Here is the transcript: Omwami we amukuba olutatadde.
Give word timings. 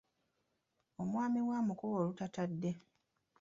Omwami 1.01 1.39
we 1.47 1.53
amukuba 1.61 1.95
olutatadde. 2.03 2.71